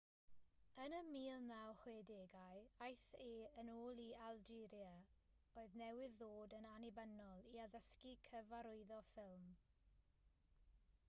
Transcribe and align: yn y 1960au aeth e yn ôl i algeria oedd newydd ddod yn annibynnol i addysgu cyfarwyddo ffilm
yn 0.83 0.93
y 0.99 0.99
1960au 1.07 2.63
aeth 2.85 3.03
e 3.25 3.59
yn 3.63 3.69
ôl 3.73 4.01
i 4.05 4.07
algeria 4.29 4.95
oedd 5.65 5.77
newydd 5.83 6.17
ddod 6.23 6.57
yn 6.61 6.67
annibynnol 6.71 7.47
i 7.57 7.63
addysgu 7.67 8.15
cyfarwyddo 8.31 9.01
ffilm 9.13 9.47